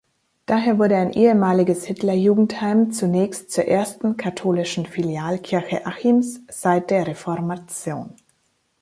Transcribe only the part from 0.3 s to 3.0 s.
Daher wurde ein ehemaliges Hitlerjugend-Heim